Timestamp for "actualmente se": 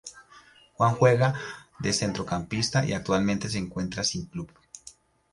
2.93-3.59